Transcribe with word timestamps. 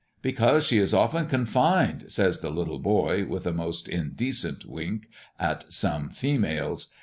"Because 0.23 0.65
she 0.65 0.79
is 0.79 0.95
often 0.95 1.27
confined," 1.27 2.05
says 2.11 2.39
the 2.39 2.49
little 2.49 2.79
boy, 2.79 3.27
with 3.27 3.45
a 3.45 3.53
most 3.53 3.87
indecent 3.87 4.65
wink 4.65 5.07
at 5.39 5.71
some 5.71 6.09
females. 6.09 6.87